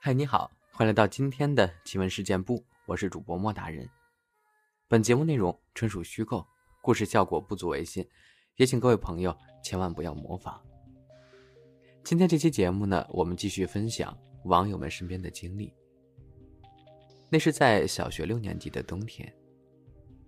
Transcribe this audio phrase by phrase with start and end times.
[0.00, 3.86] 嗨，你好，欢迎来到今天的奇闻事件部，我是主播莫达人。
[4.86, 6.46] 本节目内容纯属虚构，
[6.80, 8.08] 故事效果不足为信，
[8.54, 10.62] 也请各位朋友千万不要模仿。
[12.04, 15.74] 今天这期节目呢，我们继续分享网友们身边的经历。
[17.28, 19.30] 那是在小学六年级的冬天，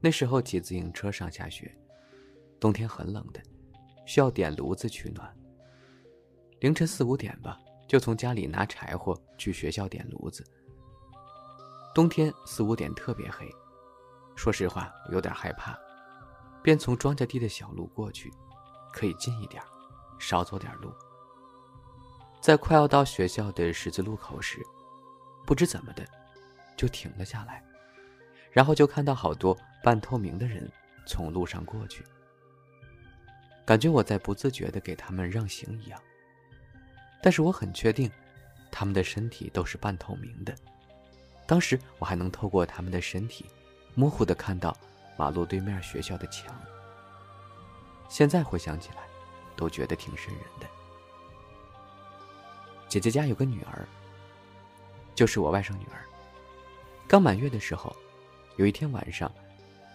[0.00, 1.72] 那时候骑自行车上下学，
[2.58, 3.40] 冬天很冷的，
[4.04, 5.32] 需要点炉子取暖。
[6.58, 7.56] 凌晨四五点吧。
[7.90, 10.46] 就从家里拿柴火去学校点炉子。
[11.92, 13.52] 冬天四五点特别黑，
[14.36, 15.76] 说实话有点害怕，
[16.62, 18.32] 便从庄稼地的小路过去，
[18.92, 19.60] 可以近一点，
[20.20, 20.94] 少走点路。
[22.40, 24.64] 在快要到学校的十字路口时，
[25.44, 26.06] 不知怎么的，
[26.76, 27.60] 就停了下来，
[28.52, 30.70] 然后就看到好多半透明的人
[31.08, 32.04] 从路上过去，
[33.66, 36.00] 感觉我在不自觉的给他们让行一样。
[37.22, 38.10] 但是我很确定，
[38.70, 40.54] 他们的身体都是半透明的。
[41.46, 43.44] 当时我还能透过他们的身体，
[43.94, 44.76] 模糊的看到
[45.16, 46.54] 马路对面学校的墙。
[48.08, 49.02] 现在回想起来，
[49.56, 50.66] 都觉得挺瘆人的。
[52.88, 53.86] 姐姐家有个女儿，
[55.14, 56.04] 就是我外甥女儿。
[57.06, 57.94] 刚满月的时候，
[58.56, 59.30] 有一天晚上，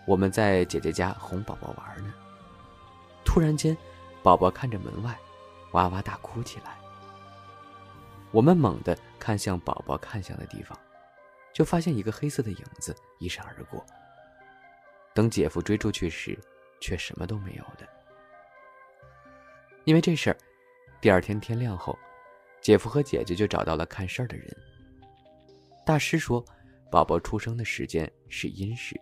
[0.06, 2.14] 我们在姐姐家哄宝宝玩呢。
[3.26, 3.76] 突然间，
[4.22, 5.17] 宝宝看着门外，
[5.72, 6.78] 哇哇大哭起来。
[8.36, 10.78] 我们猛地看向宝宝看向的地方，
[11.53, 13.81] 就发现一个黑色的影子一闪而过。
[15.14, 16.38] 等姐夫追出去时，
[16.81, 17.88] 却什么都没有的。
[19.86, 20.38] 因为这事儿，
[21.00, 21.97] 第二天天亮后，
[22.59, 24.45] 姐夫和姐姐就找到了看事儿的人。
[25.86, 26.44] 大师说，
[26.92, 28.99] 宝宝出生的时间是阴时，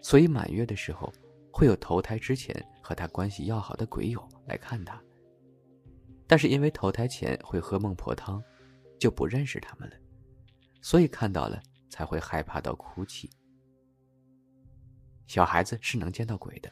[0.00, 1.12] 所以满月的时候
[1.52, 4.98] 会有投胎之前和他关系要好的鬼友来看他。
[6.26, 8.42] 但是因为投胎前会喝孟婆汤，
[8.98, 9.96] 就不认识他们了，
[10.82, 13.30] 所以看到了才会害怕到哭泣。
[15.26, 16.70] 小孩子是能见到鬼的。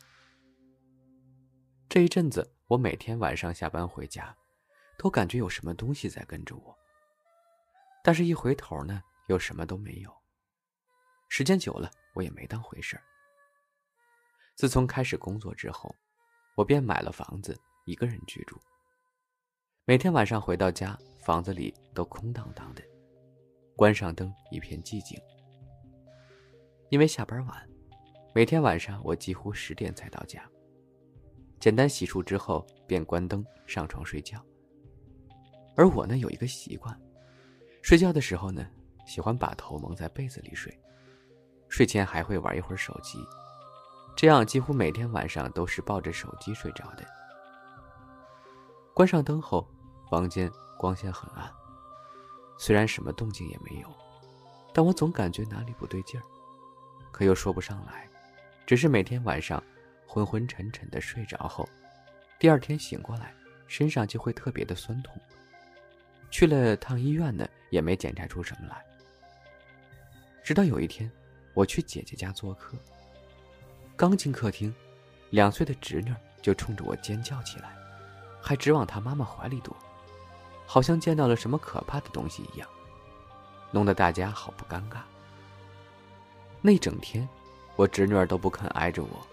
[1.88, 4.36] 这一阵子，我每天晚上下班回家，
[4.98, 6.76] 都感觉有什么东西在跟着我。
[8.02, 10.12] 但是，一回头呢，又什么都没有。
[11.28, 13.00] 时间久了，我也没当回事。
[14.56, 15.94] 自从开始工作之后，
[16.56, 18.60] 我便买了房子，一个人居住。
[19.86, 22.82] 每天晚上回到家，房子里都空荡荡的，
[23.76, 25.20] 关上灯，一片寂静。
[26.88, 27.68] 因为下班晚，
[28.34, 30.42] 每天晚上我几乎十点才到家。
[31.60, 34.42] 简单洗漱之后，便关灯上床睡觉。
[35.76, 36.98] 而我呢，有一个习惯，
[37.82, 38.66] 睡觉的时候呢，
[39.06, 40.74] 喜欢把头蒙在被子里睡，
[41.68, 43.18] 睡前还会玩一会儿手机，
[44.16, 47.04] 这样几乎每天晚上都是抱着手机睡着的。
[48.94, 49.68] 关上灯后。
[50.08, 51.50] 房间光线很暗，
[52.58, 53.88] 虽然什么动静也没有，
[54.72, 56.24] 但我总感觉哪里不对劲儿，
[57.10, 58.08] 可又说不上来，
[58.66, 59.62] 只是每天晚上
[60.06, 61.68] 昏昏沉沉的睡着后，
[62.38, 63.34] 第二天醒过来，
[63.66, 65.20] 身上就会特别的酸痛。
[66.30, 68.84] 去了趟医院呢，也没检查出什么来。
[70.42, 71.10] 直到有一天，
[71.54, 72.76] 我去姐姐家做客，
[73.96, 74.74] 刚进客厅，
[75.30, 77.74] 两岁的侄女就冲着我尖叫起来，
[78.42, 79.76] 还直往她妈妈怀里躲。
[80.66, 82.68] 好像见到了什么可怕的东西一样，
[83.70, 84.98] 弄得大家好不尴尬。
[86.60, 87.28] 那整天，
[87.76, 89.26] 我侄女儿都不肯挨着我。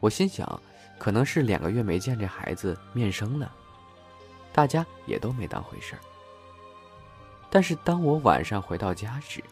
[0.00, 0.60] 我心想，
[0.98, 3.52] 可能是两个月没见这孩子面生了，
[4.52, 6.00] 大家也都没当回事儿。
[7.50, 9.44] 但是当我晚上回到家时，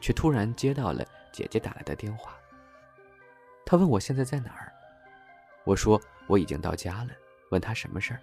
[0.00, 2.32] 却突然接到了姐姐打来的电话。
[3.64, 4.72] 她问我现在在哪儿，
[5.64, 7.10] 我说我已经到家了，
[7.50, 8.20] 问她什么事儿。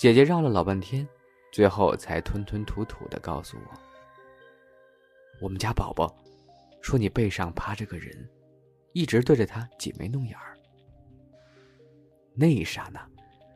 [0.00, 1.06] 姐姐绕了老半天，
[1.52, 3.80] 最后才吞吞吐吐的告诉我
[5.42, 6.16] ：“我们家宝宝
[6.80, 8.26] 说你背上趴着个人，
[8.94, 10.56] 一直对着他挤眉弄眼儿。”
[12.32, 13.06] 那一刹那，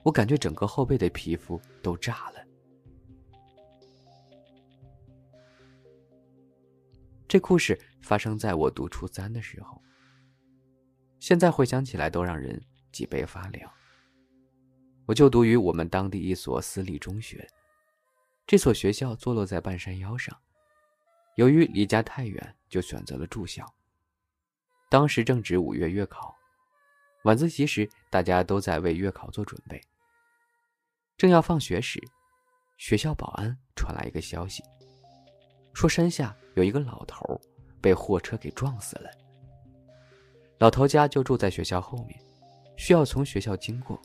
[0.02, 2.44] 我感觉整个后背的皮肤都炸了。
[7.26, 9.80] 这故事发生在我读初三的时候，
[11.20, 12.62] 现在回想起来都让人
[12.92, 13.72] 脊背发凉。
[15.06, 17.46] 我就读于我们当地一所私立中学，
[18.46, 20.34] 这所学校坐落在半山腰上，
[21.36, 23.66] 由于离家太远，就选择了住校。
[24.88, 26.34] 当时正值五月月考，
[27.24, 29.78] 晚自习时大家都在为月考做准备。
[31.18, 32.02] 正要放学时，
[32.78, 34.62] 学校保安传来一个消息，
[35.74, 37.38] 说山下有一个老头
[37.82, 39.10] 被货车给撞死了。
[40.58, 42.18] 老头家就住在学校后面，
[42.78, 44.00] 需要从学校经过。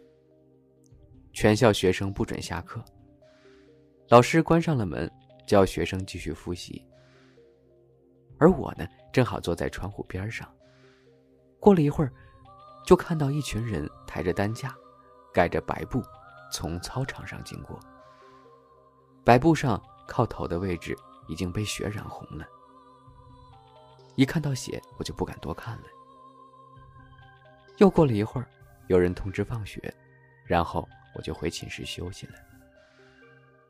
[1.31, 2.84] 全校学生不准下课。
[4.10, 5.10] 老师关上了门，
[5.46, 6.84] 叫学生继续复习。
[8.38, 10.50] 而我呢，正好坐在窗户边上。
[11.60, 12.12] 过了一会儿，
[12.86, 14.74] 就看到一群人抬着担架，
[15.34, 16.02] 盖着白布，
[16.52, 17.80] 从操场上经过。
[19.24, 20.98] 白布上靠头的位置
[21.28, 22.48] 已经被血染红了。
[24.16, 25.84] 一看到血，我就不敢多看了。
[27.78, 28.48] 又过了一会儿，
[28.88, 29.94] 有人通知放学，
[30.46, 32.33] 然后我就回寝室休息了。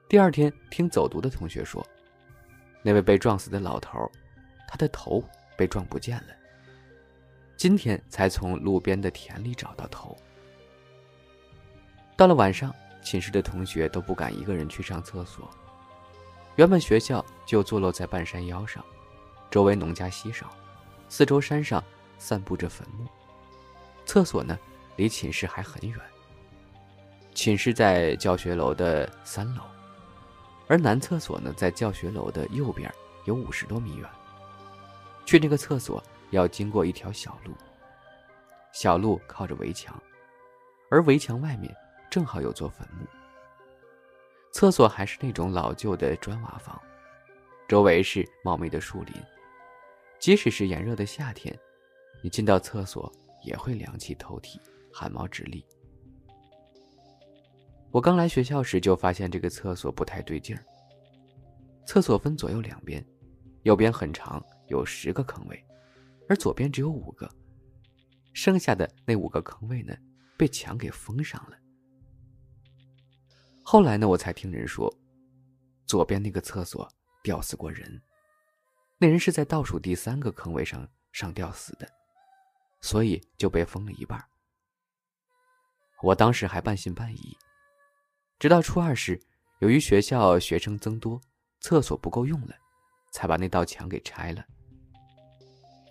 [0.07, 1.85] 第二天，听走读的同学说，
[2.81, 4.11] 那位被撞死的老头，
[4.67, 5.23] 他的头
[5.55, 6.33] 被撞不见了。
[7.55, 10.17] 今天才从路边的田里找到头。
[12.15, 15.49] 到了晚上，寝室的同学都不敢一个人去上厕所。
[16.55, 18.83] 原本学校就坐落在半山腰上，
[19.51, 20.49] 周围农家稀少，
[21.07, 21.83] 四周山上
[22.17, 23.07] 散布着坟墓。
[24.05, 24.57] 厕所呢，
[24.95, 25.99] 离寝室还很远。
[27.39, 29.61] 寝室在教学楼的三楼。
[30.67, 32.93] 而男厕所呢，在教学楼的右边，
[33.23, 34.09] 有五十多米远。
[35.25, 37.53] 去那个厕所要经过一条小路，
[38.73, 39.97] 小路靠着围墙，
[40.91, 41.73] 而围墙外面
[42.11, 43.07] 正好有座坟墓。
[44.51, 46.77] 厕所还是那种老旧的砖瓦房，
[47.69, 49.15] 周围是茂密的树林。
[50.19, 51.57] 即使是炎热的夏天，
[52.21, 53.09] 你进到厕所
[53.45, 54.59] 也会凉气透体，
[54.91, 55.65] 汗毛直立。
[57.91, 60.63] 我刚来学校时就发现这个厕所不太对劲儿。
[61.85, 63.03] 厕所分左右两边，
[63.63, 65.65] 右边很长，有十个坑位，
[66.27, 67.27] 而左边只有五个，
[68.33, 69.97] 剩下的那五个坑位呢，
[70.37, 71.57] 被墙给封上了。
[73.63, 74.93] 后来呢，我才听人说，
[75.87, 76.87] 左边那个厕所
[77.23, 77.99] 吊死过人，
[78.99, 81.89] 那人是在倒数第三个坑位上上吊死的，
[82.81, 84.23] 所以就被封了一半。
[86.03, 87.35] 我当时还半信半疑。
[88.39, 89.19] 直到初二时，
[89.59, 91.19] 由于学校学生增多，
[91.59, 92.55] 厕所不够用了，
[93.11, 94.45] 才把那道墙给拆了。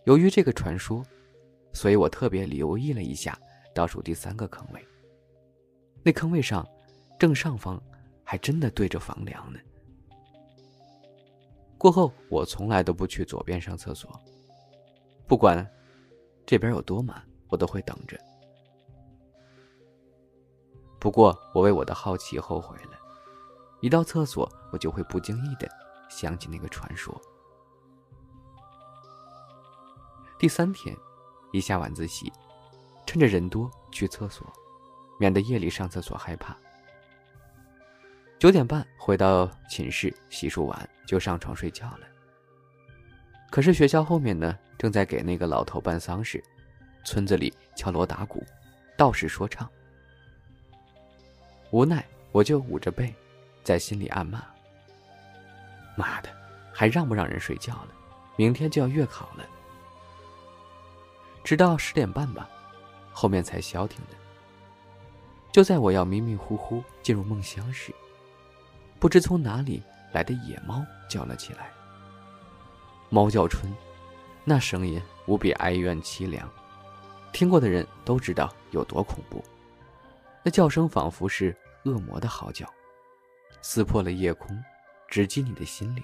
[0.06, 1.04] 由于这个传说，
[1.74, 3.38] 所以我特别留意了一下
[3.74, 4.82] 倒数第三个坑位。
[6.02, 6.66] 那坑位上，
[7.18, 7.78] 正上方
[8.24, 9.58] 还真的对着房梁呢。
[11.76, 14.10] 过后，我从来都不去左边上厕所，
[15.26, 15.68] 不管
[16.46, 18.18] 这边有多满，我都会等着。
[20.98, 22.98] 不过，我为我的好奇后悔了。
[23.80, 25.68] 一到厕所，我就会不经意的
[26.10, 27.20] 想起那个传说。
[30.38, 30.96] 第三天，
[31.52, 32.32] 一下晚自习，
[33.06, 34.44] 趁着人多去厕所，
[35.20, 36.56] 免得夜里上厕所害怕。
[38.40, 42.06] 九点半回到寝室，洗漱完就上床睡觉了。
[43.50, 46.42] 可是学校后面呢，正在给那个老头办丧事，
[47.04, 48.44] 村子里敲锣打鼓，
[48.96, 49.68] 道士说唱。
[51.70, 53.14] 无奈，我就捂着背，
[53.62, 54.42] 在心里暗骂
[55.96, 56.30] ：“妈的，
[56.72, 57.88] 还让不让人睡觉了？
[58.36, 59.44] 明天就要月考了。”
[61.44, 62.48] 直到十点半吧，
[63.12, 64.16] 后面才消停的。
[65.50, 67.94] 就在我要迷迷糊糊进入梦乡时，
[68.98, 69.82] 不知从哪里
[70.12, 71.70] 来的野猫叫了起来。
[73.08, 73.72] 猫叫春，
[74.44, 76.48] 那声音无比哀怨凄凉，
[77.32, 79.42] 听过的人都知道有多恐怖。
[80.48, 82.66] 那叫声仿佛是恶魔的嚎叫，
[83.60, 84.58] 撕破了夜空，
[85.06, 86.02] 直击你的心灵。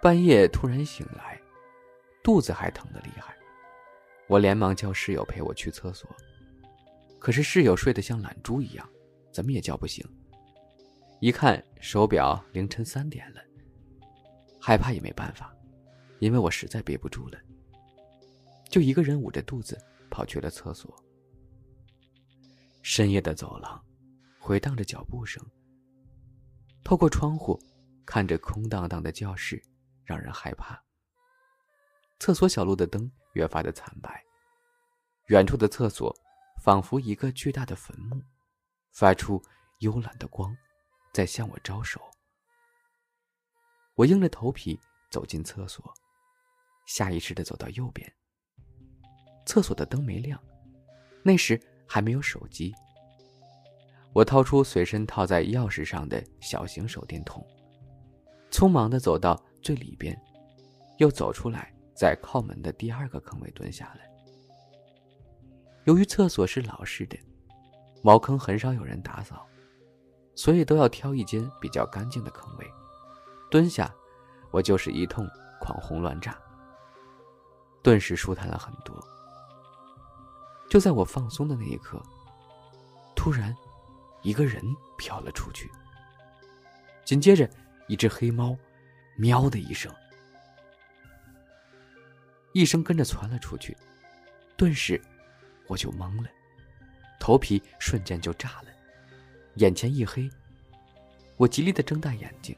[0.00, 1.38] 半夜突然醒来，
[2.24, 3.36] 肚子还疼得厉害，
[4.26, 6.08] 我连忙叫室友陪我去厕所。
[7.18, 8.88] 可是室友睡得像懒猪一样，
[9.30, 10.02] 怎么也叫不醒。
[11.20, 13.40] 一看手表，凌晨三点了。
[14.58, 15.54] 害怕也没办法，
[16.20, 17.38] 因为我实在憋不住了，
[18.70, 20.90] 就一个人捂着肚子跑去了厕所。
[22.90, 23.84] 深夜的走廊，
[24.40, 25.44] 回荡着脚步声。
[26.82, 27.62] 透过窗户，
[28.06, 29.62] 看着空荡荡的教室，
[30.06, 30.82] 让人害怕。
[32.18, 34.24] 厕所小路的灯越发的惨白，
[35.26, 36.16] 远处的厕所
[36.62, 38.22] 仿佛一个巨大的坟墓，
[38.92, 39.38] 发出
[39.80, 40.56] 幽蓝的光，
[41.12, 42.00] 在向我招手。
[43.96, 44.80] 我硬着头皮
[45.10, 45.92] 走进厕所，
[46.86, 48.10] 下意识的走到右边。
[49.44, 50.42] 厕所的灯没亮，
[51.22, 51.60] 那时。
[51.88, 52.74] 还没有手机，
[54.12, 57.44] 我掏出随身套在钥匙上的小型手电筒，
[58.50, 60.14] 匆忙的走到最里边，
[60.98, 64.06] 又走出来，在靠门的第二个坑位蹲下来。
[65.84, 67.18] 由于厕所是老式的，
[68.02, 69.46] 茅坑很少有人打扫，
[70.34, 72.66] 所以都要挑一间比较干净的坑位。
[73.50, 73.90] 蹲下，
[74.50, 75.26] 我就是一通
[75.58, 76.38] 狂轰乱炸，
[77.82, 78.94] 顿时舒坦了很多。
[80.68, 82.02] 就在我放松的那一刻，
[83.16, 83.56] 突然，
[84.22, 84.62] 一个人
[84.96, 85.70] 飘了出去，
[87.04, 87.48] 紧接着，
[87.86, 88.56] 一只黑猫
[89.16, 89.90] “喵”的一声，
[92.52, 93.76] 一声跟着窜了出去，
[94.56, 95.00] 顿时
[95.66, 96.28] 我就懵了，
[97.18, 98.68] 头皮瞬间就炸了，
[99.54, 100.30] 眼前一黑，
[101.38, 102.54] 我极力的睁大眼睛，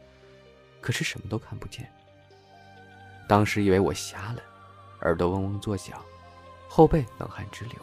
[0.81, 1.88] 可是什么都看不见。
[3.29, 4.43] 当时以为我瞎了，
[5.02, 6.02] 耳朵嗡嗡作响，
[6.69, 7.75] 后背冷汗直流，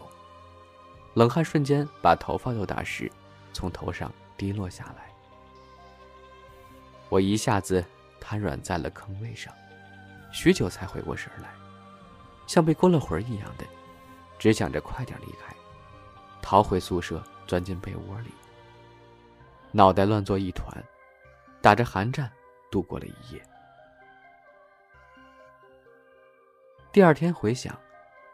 [1.18, 3.12] 冷汗瞬间把头发都打湿，
[3.52, 5.12] 从头上滴落下来。
[7.10, 7.84] 我一下子
[8.22, 9.52] 瘫软在了坑位上，
[10.32, 11.50] 许久才回过神来，
[12.46, 13.66] 像被勾了魂一样的，
[14.38, 15.56] 只想着快点离开，
[16.40, 18.30] 逃回宿舍，钻进被窝里，
[19.72, 20.72] 脑袋乱作一团，
[21.64, 22.32] 打着寒战
[22.70, 23.42] 度过了一夜。
[26.92, 27.76] 第二天回想，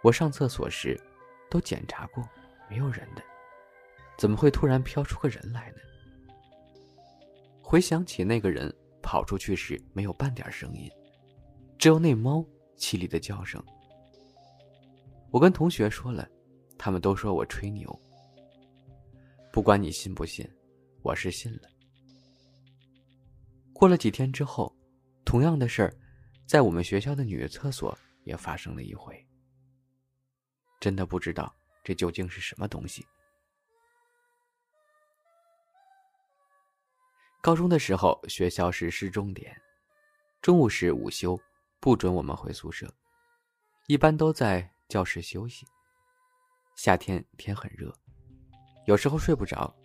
[0.01, 0.99] 我上厕所时
[1.49, 2.21] 都检查过，
[2.73, 3.21] 没有人的，
[4.17, 5.77] 怎么会突然飘出个人来呢？
[7.61, 10.89] 回想起那个人跑出去时，没有半点声音，
[11.77, 12.43] 只有那猫
[12.75, 13.63] 凄厉的叫声。
[15.29, 16.27] 我跟同学说了，
[16.75, 17.87] 他们都说我吹牛。
[19.51, 20.43] 不管你信不信，
[21.03, 21.69] 我是信了。
[23.71, 24.75] 过了几天之后，
[25.23, 25.93] 同样的事儿，
[26.47, 27.95] 在我们学校的女厕所。
[28.23, 29.13] 也发生了一回。
[30.79, 31.53] 真的不知道
[31.83, 33.05] 这究竟是什么东西。
[37.41, 39.53] 高中的时候，学校是市重点，
[40.41, 41.37] 中午时午休
[41.81, 42.89] 不准我们回宿舍，
[43.87, 45.65] 一般都在教室休息。
[46.77, 47.93] 夏天天很热，
[48.87, 49.75] 有时候睡不着，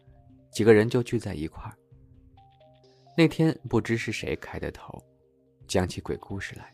[0.52, 1.76] 几个人就聚在一块儿。
[3.16, 4.96] 那天不知是谁开的头，
[5.66, 6.72] 讲起鬼故事来。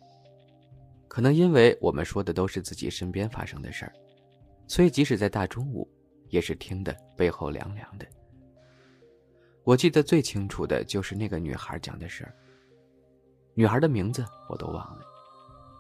[1.09, 3.93] 可能因为我们说的都是自己身边发生的事儿，
[4.66, 5.88] 所以即使在大中午，
[6.28, 8.06] 也是听得背后凉凉的。
[9.62, 12.35] 我记得最清楚的就是那个女孩讲的事儿。
[13.54, 15.04] 女孩的名字我都忘了，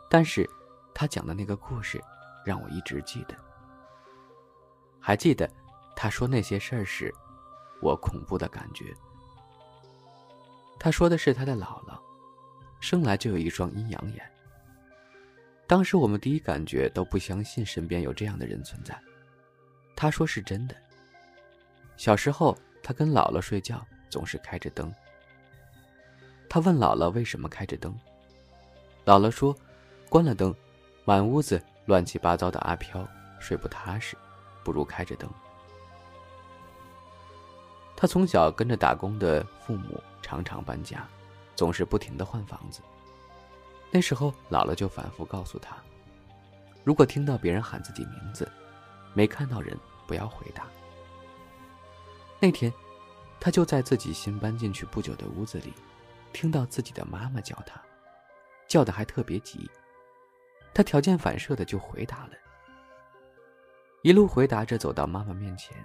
[0.08, 0.48] 但是
[0.94, 2.00] 她讲的那个故事，
[2.44, 3.34] 让我一直记得。
[5.00, 5.50] 还记得
[5.96, 7.12] 她说那些事儿时，
[7.82, 8.94] 我恐怖的感觉。
[10.78, 11.98] 她说的是她的姥姥，
[12.80, 14.33] 生来就有一双阴阳眼。
[15.66, 18.98] 当时我们第一感觉都不相信身边有这样的人存在，
[19.96, 20.76] 他说是真的。
[21.96, 24.92] 小时候他跟姥姥睡觉总是开着灯，
[26.48, 27.94] 他问姥姥为什么开着灯，
[29.06, 29.56] 姥姥说，
[30.10, 30.54] 关了灯，
[31.04, 33.08] 满屋子乱七八糟的阿飘，
[33.40, 34.16] 睡不踏实，
[34.62, 35.30] 不如开着灯。
[37.96, 41.08] 他从小跟着打工的父母常常搬家，
[41.56, 42.82] 总是不停的换房子。
[43.96, 45.76] 那时候，姥姥就反复告诉他
[46.82, 48.50] ：“如果听到别人喊自己名字，
[49.12, 50.66] 没看到人，不要回答。”
[52.42, 52.72] 那天，
[53.38, 55.72] 他就在自己新搬进去不久的屋子里，
[56.32, 57.80] 听到自己的妈妈叫他，
[58.66, 59.70] 叫的还特别急。
[60.74, 62.32] 他条件反射的就回答了，
[64.02, 65.76] 一路回答着走到妈妈面前，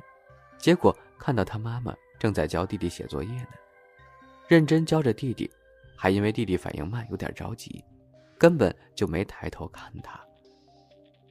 [0.58, 3.54] 结果看到他妈妈正在教弟弟写作业呢，
[4.48, 5.48] 认真教着弟弟，
[5.96, 7.84] 还因为弟弟反应慢，有点着急。
[8.40, 10.20] 根本就没抬头看他，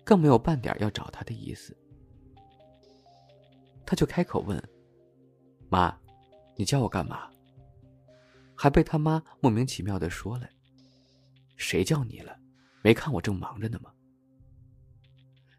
[0.05, 1.75] 更没有半点要找他的意思。
[3.87, 4.63] 他就开口问
[5.71, 5.99] ：“妈，
[6.55, 7.31] 你叫我干嘛？”
[8.55, 10.47] 还被他妈莫名其妙的说了
[11.57, 12.39] ：“谁叫你了？
[12.83, 13.91] 没看我正忙着呢吗？”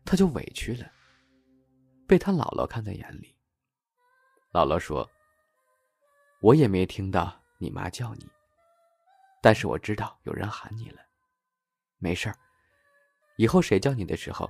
[0.05, 0.91] 他就委屈了，
[2.07, 3.35] 被他姥姥看在眼里。
[4.51, 5.09] 姥姥说
[6.41, 8.27] ：“我也没听到你妈叫你，
[9.41, 11.01] 但是我知道有人喊你了。”
[11.99, 12.35] 没事儿，
[13.35, 14.49] 以后谁叫你的时候，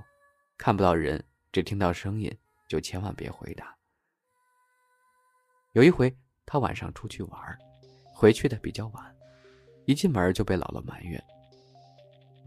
[0.56, 2.32] 看不到人，只听到声音，
[2.68, 3.76] 就千万别回答。
[5.72, 6.16] 有一回，
[6.46, 7.58] 他晚上出去玩，
[8.14, 9.16] 回去的比较晚，
[9.84, 11.20] 一进门就被姥姥埋怨：“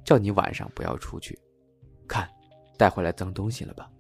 [0.06, 1.38] 叫你晚上不要出去，
[2.08, 2.30] 看，
[2.78, 3.92] 带回来脏东西了吧？”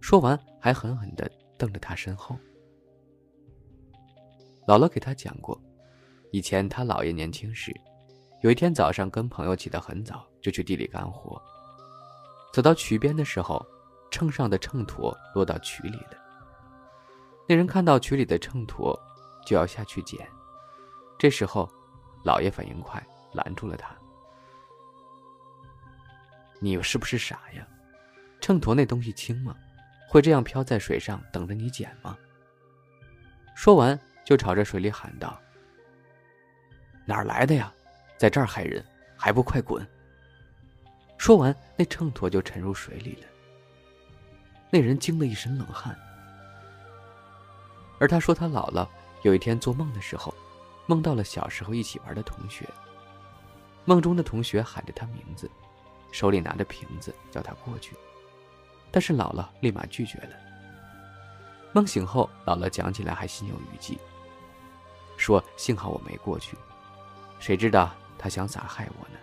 [0.00, 2.36] 说完，还狠狠的瞪着他身后。
[4.66, 5.60] 姥姥给他讲过，
[6.32, 7.72] 以前他姥爷年轻时。
[8.42, 11.40] 有一天早上，跟朋友起得很早，就去地里干活。
[12.54, 13.64] 走到渠边的时候，
[14.10, 16.16] 秤上的秤砣落到渠里了。
[17.46, 18.98] 那人看到渠里的秤砣，
[19.44, 20.26] 就要下去捡。
[21.18, 21.70] 这时候，
[22.24, 23.04] 老爷反应快，
[23.34, 23.94] 拦住了他
[26.60, 27.66] ：“你是不是傻呀？
[28.40, 29.54] 秤砣那东西轻吗？
[30.08, 32.16] 会这样飘在水上等着你捡吗？”
[33.54, 35.38] 说完，就朝着水里喊道
[37.04, 37.70] ：“哪儿来的呀？”
[38.20, 38.84] 在这儿害人，
[39.16, 39.82] 还不快滚！
[41.16, 43.26] 说完，那秤砣就沉入水里了。
[44.68, 45.98] 那人惊了一身冷汗。
[47.98, 48.86] 而他说他姥姥
[49.22, 50.34] 有一天做梦的时候，
[50.84, 52.68] 梦到了小时候一起玩的同学。
[53.86, 55.50] 梦中的同学喊着他名字，
[56.12, 57.96] 手里拿着瓶子叫他过去，
[58.90, 60.36] 但是姥姥立马拒绝了。
[61.72, 63.98] 梦醒后，姥姥讲起来还心有余悸，
[65.16, 66.54] 说：“幸好我没过去，
[67.38, 69.18] 谁知道他想咋害我呢？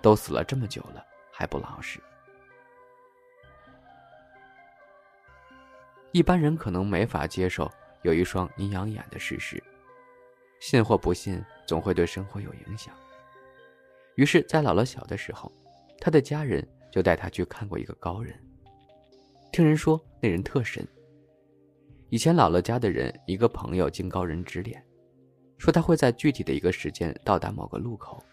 [0.00, 2.00] 都死了这么久了，还不老实。”
[6.12, 9.62] 一般人可能没法接受有一双阴阳眼的事实，
[10.58, 12.94] 信或不信，总会对生活有影响。
[14.14, 15.52] 于是，在姥姥小的时候，
[16.00, 18.34] 她的家人就带她去看过一个高人。
[19.52, 20.86] 听人说那人特神。
[22.08, 24.84] 以前姥姥家的人一个朋友经高人指点，
[25.60, 28.24] 说他会在具体的一个时间到达某个路口，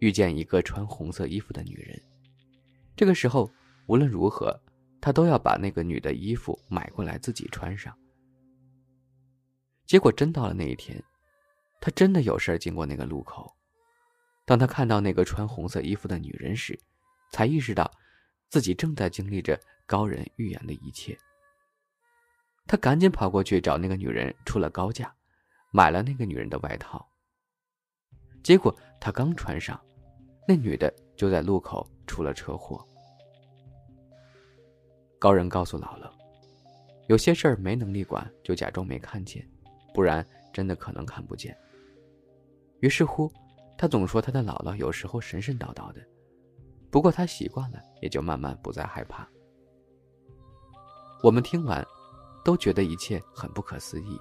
[0.00, 2.02] 遇见一个穿红色衣服的女人。
[2.96, 3.48] 这个时候，
[3.86, 4.60] 无论如何，
[5.00, 7.96] 他都要把那个女的衣服买过来自己穿上。
[9.86, 11.00] 结果真到了那一天，
[11.80, 13.54] 他真的有事儿经过那个路口。
[14.44, 16.76] 当他看到那个穿红色衣服的女人时，
[17.30, 17.88] 才意识到，
[18.48, 21.16] 自己正在经历着高人预言的一切。
[22.66, 25.14] 他赶紧跑过去找那个女人，出了高价，
[25.70, 27.06] 买了那个女人的外套。
[28.42, 29.80] 结果他刚穿上，
[30.46, 32.84] 那女的就在路口出了车祸。
[35.18, 36.10] 高人告诉姥姥，
[37.08, 39.46] 有些事儿没能力管，就假装没看见，
[39.92, 41.56] 不然真的可能看不见。
[42.80, 43.30] 于是乎。
[43.78, 46.06] 他总说他的姥姥有时候神神叨叨的，
[46.90, 49.26] 不过他习惯了，也就慢慢不再害怕。
[51.22, 51.82] 我们听完，
[52.44, 54.20] 都觉得一切很不可思议，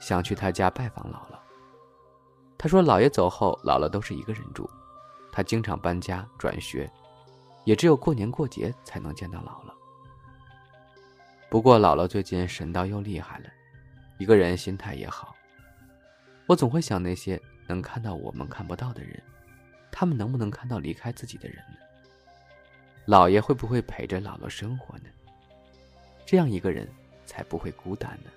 [0.00, 1.38] 想去他家拜访姥姥。
[2.58, 4.68] 他说，姥爷走后，姥姥都是一个人住，
[5.30, 6.90] 他经常搬家转学，
[7.64, 9.72] 也只有过年过节才能见到姥姥。
[11.48, 13.44] 不过姥姥最近神叨又厉害了，
[14.18, 15.36] 一个人心态也好。
[16.46, 17.40] 我总会想那些。
[17.70, 19.22] 能看到我们看不到的人，
[19.92, 21.76] 他们能不能看到离开自己的人呢？
[23.06, 25.04] 姥爷会不会陪着姥姥生活呢？
[26.26, 26.92] 这样一个人
[27.24, 28.30] 才不会孤单呢。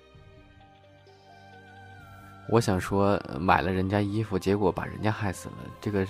[2.48, 6.06] 我想说，买了人家衣服，结果把人家害死了，这个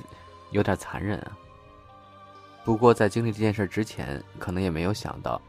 [0.50, 1.36] 有点残忍啊。
[2.64, 5.40] 不过在经历这件事之前，可能也没有想到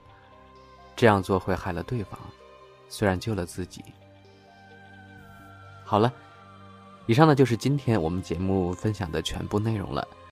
[0.95, 2.19] 这样做会害了对方，
[2.89, 3.83] 虽然救了自己。
[5.83, 6.11] 好了。
[7.07, 10.07] 以上呢就是今天我们节目分享的全部内容了。